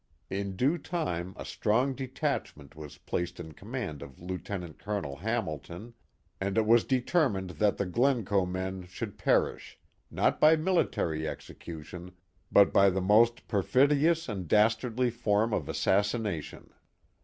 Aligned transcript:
In 0.31 0.55
due 0.55 0.79
time 0.79 1.35
a 1.37 1.45
strong 1.45 1.93
detachment 1.93 2.75
was 2.75 2.97
placed 2.97 3.39
in 3.39 3.51
command 3.51 4.01
of 4.01 4.19
Lieutenant 4.19 4.79
Colonel 4.79 5.17
Hamilton, 5.17 5.93
and 6.39 6.57
it 6.57 6.65
was 6.65 6.83
determined 6.85 7.51
that 7.61 7.77
the 7.77 7.85
Glencoe 7.85 8.47
men 8.47 8.87
should 8.87 9.19
perish, 9.19 9.77
not 10.09 10.39
by 10.41 10.55
military 10.55 11.27
execution, 11.27 12.13
but 12.51 12.73
by 12.73 12.89
the 12.89 12.99
most 12.99 13.47
per 13.47 13.61
fidious 13.61 14.27
and 14.27 14.47
dastardly 14.47 15.11
form 15.11 15.53
of 15.53 15.69
assassination. 15.69 16.73